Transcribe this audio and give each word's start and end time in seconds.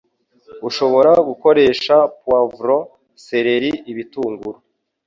Ushobora 0.67 1.11
gukoresha 1.29 1.95
poivron, 2.21 2.83
seleri, 3.25 3.71
ibitunguru, 3.91 4.57